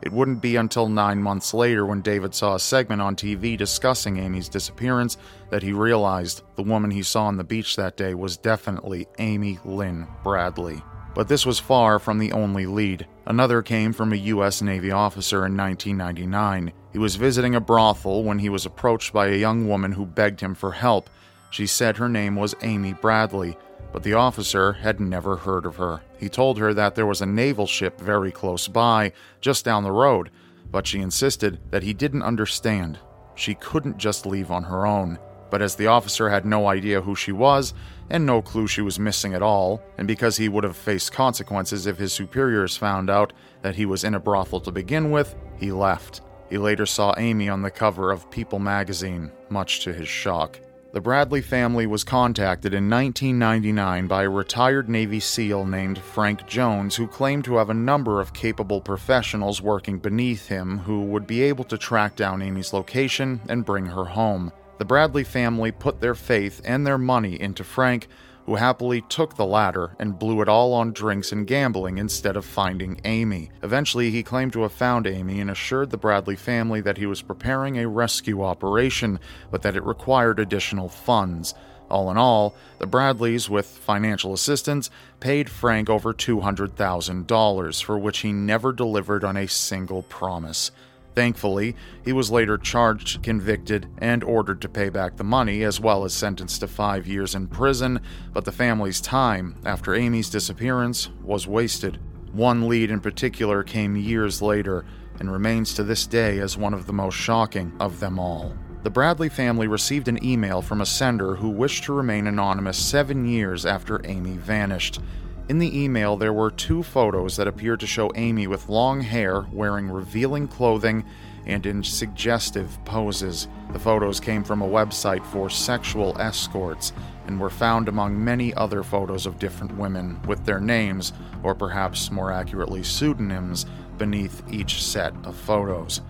It 0.01 0.11
wouldn't 0.11 0.41
be 0.41 0.57
until 0.57 0.87
nine 0.87 1.23
months 1.23 1.53
later, 1.53 1.85
when 1.85 2.01
David 2.01 2.35
saw 2.35 2.55
a 2.55 2.59
segment 2.59 3.01
on 3.01 3.15
TV 3.15 3.57
discussing 3.57 4.17
Amy's 4.17 4.49
disappearance, 4.49 5.17
that 5.49 5.63
he 5.63 5.71
realized 5.71 6.41
the 6.57 6.63
woman 6.63 6.91
he 6.91 7.03
saw 7.03 7.25
on 7.25 7.37
the 7.37 7.43
beach 7.43 7.77
that 7.77 7.97
day 7.97 8.13
was 8.13 8.37
definitely 8.37 9.07
Amy 9.17 9.59
Lynn 9.63 10.05
Bradley. 10.23 10.83
But 11.13 11.27
this 11.27 11.45
was 11.45 11.59
far 11.59 11.99
from 11.99 12.19
the 12.19 12.31
only 12.31 12.65
lead. 12.65 13.07
Another 13.25 13.61
came 13.61 13.93
from 13.93 14.13
a 14.13 14.17
U.S. 14.17 14.61
Navy 14.61 14.91
officer 14.91 15.45
in 15.45 15.57
1999. 15.57 16.71
He 16.91 16.97
was 16.97 17.15
visiting 17.15 17.55
a 17.55 17.61
brothel 17.61 18.23
when 18.23 18.39
he 18.39 18.49
was 18.49 18.65
approached 18.65 19.11
by 19.13 19.27
a 19.27 19.37
young 19.37 19.67
woman 19.67 19.91
who 19.91 20.05
begged 20.05 20.41
him 20.41 20.55
for 20.55 20.71
help. 20.71 21.09
She 21.49 21.67
said 21.67 21.97
her 21.97 22.09
name 22.09 22.35
was 22.35 22.55
Amy 22.61 22.93
Bradley 22.93 23.57
but 23.91 24.03
the 24.03 24.13
officer 24.13 24.73
had 24.73 24.99
never 24.99 25.37
heard 25.37 25.65
of 25.65 25.77
her. 25.77 26.01
He 26.17 26.29
told 26.29 26.57
her 26.57 26.73
that 26.73 26.95
there 26.95 27.05
was 27.05 27.21
a 27.21 27.25
naval 27.25 27.65
ship 27.65 27.99
very 27.99 28.31
close 28.31 28.67
by, 28.67 29.13
just 29.41 29.65
down 29.65 29.83
the 29.83 29.91
road, 29.91 30.29
but 30.71 30.85
she 30.85 30.99
insisted 30.99 31.59
that 31.71 31.83
he 31.83 31.93
didn't 31.93 32.23
understand. 32.23 32.99
She 33.35 33.55
couldn't 33.55 33.97
just 33.97 34.25
leave 34.25 34.51
on 34.51 34.63
her 34.63 34.85
own. 34.85 35.17
But 35.49 35.61
as 35.61 35.75
the 35.75 35.87
officer 35.87 36.29
had 36.29 36.45
no 36.45 36.67
idea 36.67 37.01
who 37.01 37.15
she 37.15 37.31
was, 37.31 37.73
and 38.09 38.25
no 38.25 38.41
clue 38.41 38.67
she 38.67 38.81
was 38.81 38.99
missing 38.99 39.33
at 39.33 39.41
all, 39.41 39.81
and 39.97 40.07
because 40.07 40.37
he 40.37 40.49
would 40.49 40.63
have 40.63 40.77
faced 40.77 41.11
consequences 41.11 41.85
if 41.85 41.97
his 41.97 42.13
superiors 42.13 42.77
found 42.77 43.09
out 43.09 43.33
that 43.61 43.75
he 43.75 43.85
was 43.85 44.03
in 44.03 44.15
a 44.15 44.19
brothel 44.19 44.59
to 44.61 44.71
begin 44.71 45.11
with, 45.11 45.35
he 45.57 45.71
left. 45.71 46.21
He 46.49 46.57
later 46.57 46.85
saw 46.85 47.13
Amy 47.17 47.49
on 47.49 47.61
the 47.61 47.71
cover 47.71 48.11
of 48.11 48.29
People 48.31 48.59
magazine, 48.59 49.31
much 49.49 49.81
to 49.81 49.93
his 49.93 50.07
shock. 50.07 50.59
The 50.91 51.01
Bradley 51.01 51.43
family 51.43 51.85
was 51.85 52.03
contacted 52.03 52.73
in 52.73 52.89
1999 52.89 54.07
by 54.07 54.23
a 54.23 54.29
retired 54.29 54.89
Navy 54.89 55.19
SEAL 55.19 55.67
named 55.67 55.99
Frank 55.99 56.47
Jones, 56.47 56.95
who 56.95 57.05
claimed 57.05 57.45
to 57.45 57.57
have 57.57 57.69
a 57.69 57.75
number 57.75 58.19
of 58.19 58.33
capable 58.33 58.81
professionals 58.81 59.61
working 59.61 59.99
beneath 59.99 60.47
him 60.47 60.79
who 60.79 61.03
would 61.03 61.27
be 61.27 61.43
able 61.43 61.63
to 61.65 61.77
track 61.77 62.15
down 62.15 62.41
Amy's 62.41 62.73
location 62.73 63.39
and 63.47 63.63
bring 63.63 63.85
her 63.85 64.05
home. 64.05 64.51
The 64.79 64.85
Bradley 64.85 65.25
family 65.25 65.73
put 65.73 65.99
their 65.99 66.15
faith 66.15 66.61
and 66.63 66.87
their 66.87 66.97
money 66.97 67.39
into 67.39 67.65
Frank, 67.65 68.07
who 68.45 68.55
happily 68.55 69.01
took 69.01 69.35
the 69.35 69.45
latter 69.45 69.91
and 69.99 70.17
blew 70.17 70.41
it 70.41 70.47
all 70.47 70.73
on 70.73 70.93
drinks 70.93 71.33
and 71.33 71.45
gambling 71.45 71.97
instead 71.97 72.37
of 72.37 72.45
finding 72.45 73.01
Amy. 73.03 73.51
Eventually, 73.61 74.09
he 74.09 74.23
claimed 74.23 74.53
to 74.53 74.61
have 74.61 74.71
found 74.71 75.05
Amy 75.05 75.41
and 75.41 75.51
assured 75.51 75.89
the 75.89 75.97
Bradley 75.97 76.37
family 76.37 76.79
that 76.79 76.97
he 76.97 77.05
was 77.05 77.21
preparing 77.21 77.77
a 77.77 77.89
rescue 77.89 78.41
operation, 78.41 79.19
but 79.51 79.63
that 79.63 79.75
it 79.75 79.83
required 79.83 80.39
additional 80.39 80.87
funds. 80.87 81.53
All 81.89 82.09
in 82.09 82.17
all, 82.17 82.55
the 82.77 82.87
Bradleys, 82.87 83.49
with 83.49 83.65
financial 83.65 84.33
assistance, 84.33 84.89
paid 85.19 85.49
Frank 85.49 85.89
over 85.89 86.13
$200,000, 86.13 87.83
for 87.83 87.99
which 87.99 88.19
he 88.19 88.31
never 88.31 88.71
delivered 88.71 89.25
on 89.25 89.35
a 89.35 89.47
single 89.47 90.03
promise. 90.03 90.71
Thankfully, 91.15 91.75
he 92.03 92.13
was 92.13 92.31
later 92.31 92.57
charged, 92.57 93.23
convicted, 93.23 93.87
and 93.97 94.23
ordered 94.23 94.61
to 94.61 94.69
pay 94.69 94.89
back 94.89 95.17
the 95.17 95.23
money, 95.23 95.63
as 95.63 95.79
well 95.79 96.05
as 96.05 96.13
sentenced 96.13 96.61
to 96.61 96.67
five 96.67 97.07
years 97.07 97.35
in 97.35 97.47
prison. 97.47 97.99
But 98.31 98.45
the 98.45 98.51
family's 98.51 99.01
time 99.01 99.55
after 99.65 99.95
Amy's 99.95 100.29
disappearance 100.29 101.09
was 101.23 101.47
wasted. 101.47 101.99
One 102.31 102.69
lead 102.69 102.91
in 102.91 103.01
particular 103.01 103.63
came 103.63 103.95
years 103.95 104.41
later 104.41 104.85
and 105.19 105.31
remains 105.31 105.73
to 105.73 105.83
this 105.83 106.05
day 106.07 106.39
as 106.39 106.57
one 106.57 106.73
of 106.73 106.85
the 106.85 106.93
most 106.93 107.15
shocking 107.15 107.73
of 107.79 107.99
them 107.99 108.19
all. 108.19 108.55
The 108.83 108.89
Bradley 108.89 109.27
family 109.27 109.67
received 109.67 110.07
an 110.07 110.23
email 110.23 110.61
from 110.61 110.79
a 110.79 110.85
sender 110.85 111.35
who 111.35 111.49
wished 111.49 111.83
to 111.83 111.93
remain 111.93 112.27
anonymous 112.27 112.77
seven 112.77 113.25
years 113.25 113.65
after 113.65 113.99
Amy 114.05 114.37
vanished. 114.37 115.01
In 115.49 115.57
the 115.57 115.83
email, 115.83 116.15
there 116.15 116.31
were 116.31 116.51
two 116.51 116.83
photos 116.83 117.35
that 117.37 117.47
appeared 117.47 117.79
to 117.79 117.87
show 117.87 118.11
Amy 118.13 118.45
with 118.45 118.69
long 118.69 119.01
hair, 119.01 119.47
wearing 119.51 119.89
revealing 119.89 120.47
clothing, 120.47 121.03
and 121.47 121.65
in 121.65 121.83
suggestive 121.83 122.77
poses. 122.85 123.47
The 123.73 123.79
photos 123.79 124.19
came 124.19 124.43
from 124.43 124.61
a 124.61 124.67
website 124.67 125.25
for 125.25 125.49
sexual 125.49 126.15
escorts 126.21 126.93
and 127.25 127.39
were 127.39 127.49
found 127.49 127.87
among 127.87 128.23
many 128.23 128.53
other 128.53 128.83
photos 128.83 129.25
of 129.25 129.39
different 129.39 129.75
women 129.75 130.21
with 130.27 130.45
their 130.45 130.59
names, 130.59 131.13
or 131.41 131.55
perhaps 131.55 132.11
more 132.11 132.31
accurately, 132.31 132.83
pseudonyms, 132.83 133.65
beneath 133.97 134.43
each 134.51 134.83
set 134.83 135.15
of 135.23 135.35
photos. 135.35 136.01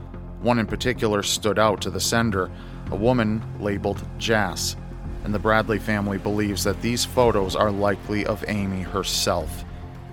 One 0.41 0.59
in 0.59 0.65
particular 0.65 1.23
stood 1.23 1.57
out 1.57 1.79
to 1.83 1.89
the 1.89 2.01
sender 2.01 2.51
a 2.91 2.95
woman 2.95 3.41
labeled 3.61 4.05
Jas 4.17 4.75
and 5.23 5.33
the 5.33 5.39
Bradley 5.39 5.79
family 5.79 6.17
believes 6.17 6.63
that 6.63 6.81
these 6.81 7.05
photos 7.05 7.55
are 7.55 7.71
likely 7.71 8.25
of 8.25 8.45
Amy 8.47 8.81
herself, 8.81 9.65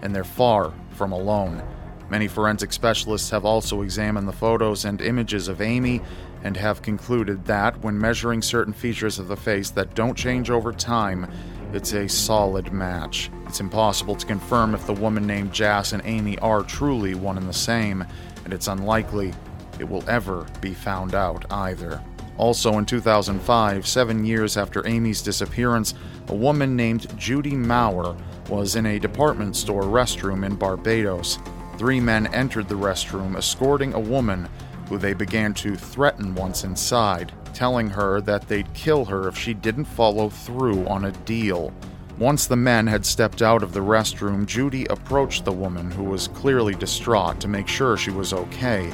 and 0.02 0.14
they're 0.14 0.24
far 0.24 0.72
from 0.90 1.12
alone. 1.12 1.62
Many 2.08 2.28
forensic 2.28 2.72
specialists 2.72 3.30
have 3.30 3.44
also 3.44 3.82
examined 3.82 4.28
the 4.28 4.32
photos 4.32 4.84
and 4.84 5.00
images 5.00 5.48
of 5.48 5.60
Amy 5.60 6.00
and 6.44 6.56
have 6.56 6.82
concluded 6.82 7.44
that 7.46 7.82
when 7.82 7.98
measuring 7.98 8.42
certain 8.42 8.72
features 8.72 9.18
of 9.18 9.26
the 9.26 9.36
face 9.36 9.70
that 9.70 9.94
don't 9.94 10.16
change 10.16 10.48
over 10.48 10.72
time, 10.72 11.30
it's 11.72 11.92
a 11.92 12.08
solid 12.08 12.72
match. 12.72 13.30
It's 13.46 13.60
impossible 13.60 14.14
to 14.14 14.26
confirm 14.26 14.74
if 14.74 14.86
the 14.86 14.92
woman 14.92 15.26
named 15.26 15.52
Jas 15.52 15.92
and 15.92 16.02
Amy 16.04 16.38
are 16.38 16.62
truly 16.62 17.14
one 17.14 17.36
and 17.36 17.48
the 17.48 17.52
same, 17.52 18.04
and 18.44 18.54
it's 18.54 18.68
unlikely 18.68 19.34
it 19.80 19.88
will 19.88 20.08
ever 20.08 20.46
be 20.60 20.74
found 20.74 21.14
out 21.14 21.44
either. 21.50 22.00
Also 22.38 22.76
in 22.76 22.84
2005, 22.84 23.86
seven 23.86 24.24
years 24.24 24.56
after 24.56 24.86
Amy's 24.86 25.22
disappearance, 25.22 25.94
a 26.28 26.34
woman 26.34 26.76
named 26.76 27.16
Judy 27.18 27.54
Maurer 27.54 28.16
was 28.48 28.76
in 28.76 28.86
a 28.86 28.98
department 28.98 29.56
store 29.56 29.84
restroom 29.84 30.44
in 30.44 30.54
Barbados. 30.54 31.38
Three 31.78 32.00
men 32.00 32.26
entered 32.28 32.68
the 32.68 32.74
restroom 32.74 33.36
escorting 33.36 33.94
a 33.94 34.00
woman 34.00 34.48
who 34.88 34.98
they 34.98 35.14
began 35.14 35.54
to 35.54 35.76
threaten 35.76 36.34
once 36.34 36.64
inside, 36.64 37.32
telling 37.54 37.88
her 37.88 38.20
that 38.20 38.46
they'd 38.48 38.72
kill 38.74 39.04
her 39.06 39.28
if 39.28 39.36
she 39.36 39.54
didn't 39.54 39.84
follow 39.86 40.28
through 40.28 40.86
on 40.86 41.06
a 41.06 41.12
deal. 41.12 41.72
Once 42.18 42.46
the 42.46 42.56
men 42.56 42.86
had 42.86 43.04
stepped 43.04 43.42
out 43.42 43.62
of 43.62 43.72
the 43.72 43.80
restroom, 43.80 44.46
Judy 44.46 44.86
approached 44.86 45.44
the 45.44 45.52
woman, 45.52 45.90
who 45.90 46.04
was 46.04 46.28
clearly 46.28 46.74
distraught, 46.74 47.40
to 47.40 47.48
make 47.48 47.68
sure 47.68 47.96
she 47.96 48.10
was 48.10 48.32
okay. 48.32 48.90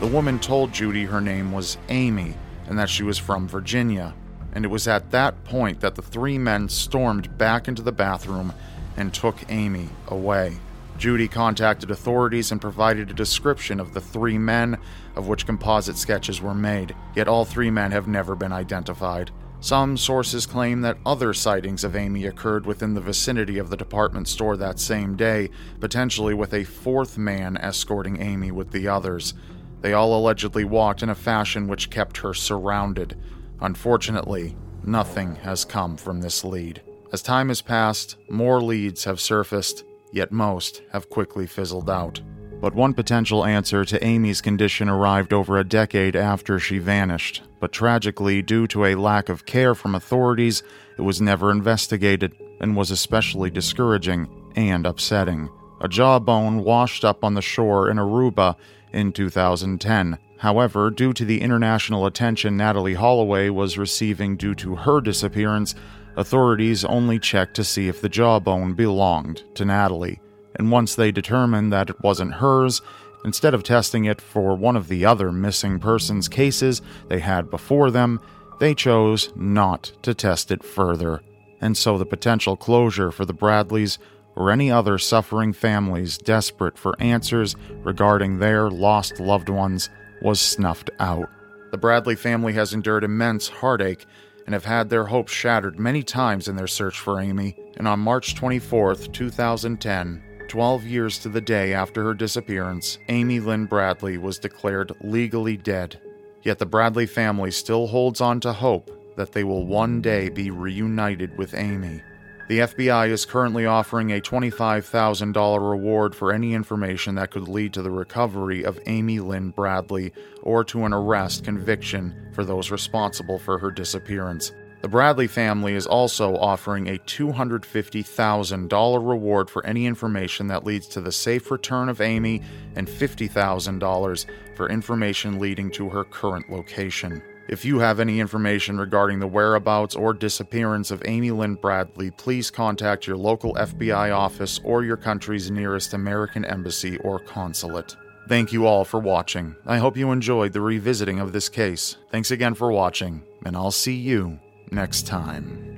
The 0.00 0.06
woman 0.08 0.38
told 0.38 0.72
Judy 0.72 1.04
her 1.04 1.20
name 1.20 1.52
was 1.52 1.78
Amy 1.88 2.34
and 2.66 2.78
that 2.78 2.90
she 2.90 3.02
was 3.02 3.18
from 3.18 3.48
Virginia. 3.48 4.14
And 4.52 4.64
it 4.64 4.68
was 4.68 4.86
at 4.86 5.10
that 5.10 5.44
point 5.44 5.80
that 5.80 5.94
the 5.94 6.02
three 6.02 6.38
men 6.38 6.68
stormed 6.68 7.36
back 7.36 7.68
into 7.68 7.82
the 7.82 7.92
bathroom 7.92 8.52
and 8.96 9.12
took 9.12 9.36
Amy 9.48 9.88
away. 10.08 10.58
Judy 10.96 11.26
contacted 11.26 11.90
authorities 11.90 12.52
and 12.52 12.60
provided 12.60 13.10
a 13.10 13.14
description 13.14 13.80
of 13.80 13.94
the 13.94 14.00
three 14.00 14.38
men, 14.38 14.78
of 15.16 15.26
which 15.26 15.46
composite 15.46 15.96
sketches 15.96 16.40
were 16.40 16.54
made, 16.54 16.94
yet 17.16 17.26
all 17.26 17.44
three 17.44 17.70
men 17.70 17.90
have 17.90 18.06
never 18.06 18.36
been 18.36 18.52
identified. 18.52 19.32
Some 19.60 19.96
sources 19.96 20.46
claim 20.46 20.82
that 20.82 20.98
other 21.06 21.32
sightings 21.32 21.84
of 21.84 21.96
Amy 21.96 22.26
occurred 22.26 22.66
within 22.66 22.94
the 22.94 23.00
vicinity 23.00 23.58
of 23.58 23.70
the 23.70 23.76
department 23.76 24.28
store 24.28 24.56
that 24.58 24.78
same 24.78 25.16
day, 25.16 25.48
potentially 25.80 26.34
with 26.34 26.52
a 26.52 26.64
fourth 26.64 27.16
man 27.16 27.56
escorting 27.56 28.20
Amy 28.20 28.50
with 28.50 28.72
the 28.72 28.86
others. 28.86 29.34
They 29.84 29.92
all 29.92 30.18
allegedly 30.18 30.64
walked 30.64 31.02
in 31.02 31.10
a 31.10 31.14
fashion 31.14 31.68
which 31.68 31.90
kept 31.90 32.16
her 32.16 32.32
surrounded. 32.32 33.18
Unfortunately, 33.60 34.56
nothing 34.82 35.34
has 35.34 35.66
come 35.66 35.98
from 35.98 36.22
this 36.22 36.42
lead. 36.42 36.80
As 37.12 37.20
time 37.20 37.48
has 37.48 37.60
passed, 37.60 38.16
more 38.30 38.62
leads 38.62 39.04
have 39.04 39.20
surfaced, 39.20 39.84
yet 40.10 40.32
most 40.32 40.80
have 40.92 41.10
quickly 41.10 41.46
fizzled 41.46 41.90
out. 41.90 42.18
But 42.62 42.74
one 42.74 42.94
potential 42.94 43.44
answer 43.44 43.84
to 43.84 44.02
Amy's 44.02 44.40
condition 44.40 44.88
arrived 44.88 45.34
over 45.34 45.58
a 45.58 45.68
decade 45.68 46.16
after 46.16 46.58
she 46.58 46.78
vanished. 46.78 47.42
But 47.60 47.72
tragically, 47.72 48.40
due 48.40 48.66
to 48.68 48.86
a 48.86 48.94
lack 48.94 49.28
of 49.28 49.44
care 49.44 49.74
from 49.74 49.94
authorities, 49.94 50.62
it 50.96 51.02
was 51.02 51.20
never 51.20 51.50
investigated 51.50 52.34
and 52.58 52.74
was 52.74 52.90
especially 52.90 53.50
discouraging 53.50 54.30
and 54.56 54.86
upsetting. 54.86 55.50
A 55.82 55.88
jawbone 55.88 56.64
washed 56.64 57.04
up 57.04 57.22
on 57.22 57.34
the 57.34 57.42
shore 57.42 57.90
in 57.90 57.98
Aruba 57.98 58.56
in 58.94 59.12
2010. 59.12 60.18
However, 60.38 60.90
due 60.90 61.12
to 61.12 61.24
the 61.24 61.40
international 61.40 62.06
attention 62.06 62.56
Natalee 62.56 62.96
Holloway 62.96 63.48
was 63.48 63.78
receiving 63.78 64.36
due 64.36 64.54
to 64.56 64.76
her 64.76 65.00
disappearance, 65.00 65.74
authorities 66.16 66.84
only 66.84 67.18
checked 67.18 67.54
to 67.56 67.64
see 67.64 67.88
if 67.88 68.00
the 68.00 68.08
jawbone 68.08 68.74
belonged 68.74 69.42
to 69.54 69.64
Natalie. 69.64 70.20
And 70.56 70.70
once 70.70 70.94
they 70.94 71.10
determined 71.10 71.72
that 71.72 71.90
it 71.90 72.00
wasn't 72.02 72.34
hers, 72.34 72.82
instead 73.24 73.54
of 73.54 73.62
testing 73.62 74.04
it 74.04 74.20
for 74.20 74.54
one 74.54 74.76
of 74.76 74.88
the 74.88 75.04
other 75.04 75.32
missing 75.32 75.80
persons 75.80 76.28
cases 76.28 76.82
they 77.08 77.20
had 77.20 77.50
before 77.50 77.90
them, 77.90 78.20
they 78.60 78.74
chose 78.74 79.32
not 79.34 79.92
to 80.02 80.14
test 80.14 80.50
it 80.50 80.62
further. 80.62 81.20
And 81.60 81.76
so 81.76 81.96
the 81.98 82.06
potential 82.06 82.56
closure 82.56 83.10
for 83.10 83.24
the 83.24 83.32
Bradleys 83.32 83.98
or 84.36 84.50
any 84.50 84.70
other 84.70 84.98
suffering 84.98 85.52
families 85.52 86.18
desperate 86.18 86.78
for 86.78 87.00
answers 87.00 87.56
regarding 87.82 88.38
their 88.38 88.70
lost 88.70 89.20
loved 89.20 89.48
ones 89.48 89.90
was 90.22 90.40
snuffed 90.40 90.90
out. 90.98 91.30
The 91.70 91.78
Bradley 91.78 92.16
family 92.16 92.52
has 92.54 92.72
endured 92.72 93.04
immense 93.04 93.48
heartache 93.48 94.06
and 94.46 94.52
have 94.52 94.64
had 94.64 94.90
their 94.90 95.06
hopes 95.06 95.32
shattered 95.32 95.78
many 95.78 96.02
times 96.02 96.48
in 96.48 96.56
their 96.56 96.66
search 96.66 96.98
for 96.98 97.20
Amy. 97.20 97.56
And 97.76 97.88
on 97.88 98.00
March 98.00 98.34
24, 98.34 98.96
2010, 98.96 100.22
12 100.48 100.84
years 100.84 101.18
to 101.18 101.28
the 101.28 101.40
day 101.40 101.72
after 101.72 102.04
her 102.04 102.14
disappearance, 102.14 102.98
Amy 103.08 103.40
Lynn 103.40 103.66
Bradley 103.66 104.18
was 104.18 104.38
declared 104.38 104.92
legally 105.00 105.56
dead. 105.56 106.00
Yet 106.42 106.58
the 106.58 106.66
Bradley 106.66 107.06
family 107.06 107.50
still 107.50 107.86
holds 107.86 108.20
on 108.20 108.38
to 108.40 108.52
hope 108.52 108.90
that 109.16 109.32
they 109.32 109.44
will 109.44 109.66
one 109.66 110.00
day 110.00 110.28
be 110.28 110.50
reunited 110.50 111.36
with 111.38 111.54
Amy. 111.54 112.02
The 112.46 112.58
FBI 112.58 113.08
is 113.08 113.24
currently 113.24 113.64
offering 113.64 114.12
a 114.12 114.20
$25,000 114.20 115.70
reward 115.70 116.14
for 116.14 116.30
any 116.30 116.52
information 116.52 117.14
that 117.14 117.30
could 117.30 117.48
lead 117.48 117.72
to 117.72 117.80
the 117.80 117.90
recovery 117.90 118.64
of 118.64 118.78
Amy 118.84 119.18
Lynn 119.18 119.48
Bradley 119.48 120.12
or 120.42 120.62
to 120.64 120.84
an 120.84 120.92
arrest 120.92 121.44
conviction 121.44 122.14
for 122.34 122.44
those 122.44 122.70
responsible 122.70 123.38
for 123.38 123.56
her 123.56 123.70
disappearance. 123.70 124.52
The 124.82 124.88
Bradley 124.88 125.26
family 125.26 125.72
is 125.72 125.86
also 125.86 126.36
offering 126.36 126.88
a 126.88 126.98
$250,000 126.98 129.08
reward 129.08 129.48
for 129.48 129.64
any 129.64 129.86
information 129.86 130.48
that 130.48 130.66
leads 130.66 130.86
to 130.88 131.00
the 131.00 131.12
safe 131.12 131.50
return 131.50 131.88
of 131.88 132.02
Amy 132.02 132.42
and 132.76 132.86
$50,000 132.86 134.26
for 134.54 134.68
information 134.68 135.38
leading 135.38 135.70
to 135.70 135.88
her 135.88 136.04
current 136.04 136.50
location. 136.50 137.22
If 137.46 137.64
you 137.64 137.78
have 137.78 138.00
any 138.00 138.20
information 138.20 138.78
regarding 138.78 139.20
the 139.20 139.26
whereabouts 139.26 139.94
or 139.94 140.14
disappearance 140.14 140.90
of 140.90 141.02
Amy 141.04 141.30
Lynn 141.30 141.56
Bradley, 141.56 142.10
please 142.10 142.50
contact 142.50 143.06
your 143.06 143.18
local 143.18 143.54
FBI 143.54 144.16
office 144.16 144.60
or 144.64 144.82
your 144.82 144.96
country's 144.96 145.50
nearest 145.50 145.92
American 145.92 146.44
embassy 146.46 146.96
or 146.98 147.18
consulate. 147.18 147.96
Thank 148.28 148.52
you 148.52 148.66
all 148.66 148.86
for 148.86 148.98
watching. 148.98 149.54
I 149.66 149.76
hope 149.76 149.96
you 149.96 150.10
enjoyed 150.10 150.54
the 150.54 150.62
revisiting 150.62 151.20
of 151.20 151.32
this 151.32 151.50
case. 151.50 151.98
Thanks 152.10 152.30
again 152.30 152.54
for 152.54 152.72
watching, 152.72 153.22
and 153.44 153.54
I'll 153.54 153.70
see 153.70 153.96
you 153.96 154.38
next 154.70 155.06
time. 155.06 155.73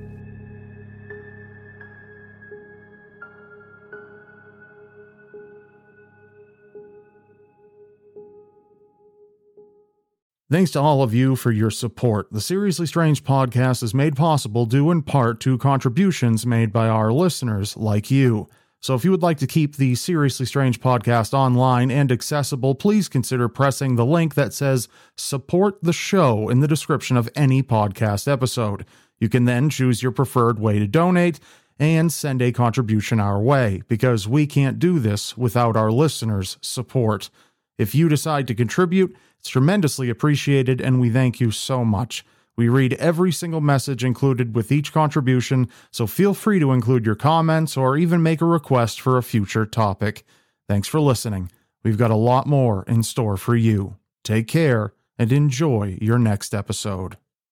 Thanks 10.49 10.71
to 10.71 10.79
all 10.79 11.03
of 11.03 11.13
you 11.13 11.35
for 11.35 11.51
your 11.51 11.69
support. 11.69 12.31
The 12.31 12.39
Seriously 12.39 12.85
Strange 12.85 13.25
podcast 13.25 13.83
is 13.83 13.93
made 13.93 14.15
possible 14.15 14.65
due 14.65 14.91
in 14.91 15.01
part 15.01 15.41
to 15.41 15.57
contributions 15.57 16.45
made 16.45 16.71
by 16.71 16.87
our 16.87 17.11
listeners 17.11 17.75
like 17.75 18.09
you. 18.09 18.47
So 18.79 18.95
if 18.95 19.03
you 19.03 19.11
would 19.11 19.21
like 19.21 19.39
to 19.39 19.47
keep 19.47 19.75
the 19.75 19.95
Seriously 19.95 20.45
Strange 20.45 20.79
podcast 20.79 21.33
online 21.33 21.91
and 21.91 22.13
accessible, 22.13 22.75
please 22.75 23.09
consider 23.09 23.49
pressing 23.49 23.97
the 23.97 24.05
link 24.05 24.35
that 24.35 24.53
says 24.53 24.87
support 25.17 25.83
the 25.83 25.91
show 25.91 26.47
in 26.47 26.61
the 26.61 26.67
description 26.67 27.17
of 27.17 27.29
any 27.35 27.61
podcast 27.61 28.31
episode. 28.31 28.85
You 29.19 29.27
can 29.27 29.43
then 29.43 29.69
choose 29.69 30.01
your 30.01 30.13
preferred 30.13 30.59
way 30.59 30.79
to 30.79 30.87
donate 30.87 31.41
and 31.77 32.09
send 32.09 32.41
a 32.41 32.53
contribution 32.53 33.19
our 33.19 33.41
way 33.41 33.81
because 33.89 34.29
we 34.29 34.47
can't 34.47 34.79
do 34.79 34.99
this 34.99 35.37
without 35.37 35.75
our 35.75 35.91
listeners' 35.91 36.57
support. 36.61 37.29
If 37.77 37.93
you 37.93 38.09
decide 38.09 38.47
to 38.47 38.55
contribute, 38.55 39.15
it's 39.39 39.49
tremendously 39.49 40.09
appreciated 40.09 40.81
and 40.81 40.99
we 40.99 41.09
thank 41.09 41.39
you 41.39 41.51
so 41.51 41.85
much. 41.85 42.25
We 42.55 42.69
read 42.69 42.93
every 42.93 43.31
single 43.31 43.61
message 43.61 44.03
included 44.03 44.55
with 44.55 44.71
each 44.71 44.91
contribution, 44.91 45.69
so 45.91 46.07
feel 46.07 46.33
free 46.33 46.59
to 46.59 46.71
include 46.71 47.05
your 47.05 47.15
comments 47.15 47.77
or 47.77 47.97
even 47.97 48.23
make 48.23 48.41
a 48.41 48.45
request 48.45 48.99
for 48.99 49.17
a 49.17 49.23
future 49.23 49.65
topic. 49.65 50.25
Thanks 50.67 50.87
for 50.87 50.99
listening. 50.99 51.51
We've 51.83 51.97
got 51.97 52.11
a 52.11 52.15
lot 52.15 52.47
more 52.47 52.83
in 52.87 53.03
store 53.03 53.37
for 53.37 53.55
you. 53.55 53.97
Take 54.23 54.47
care 54.47 54.93
and 55.19 55.31
enjoy 55.31 55.97
your 56.01 56.17
next 56.17 56.53
episode. 56.53 57.17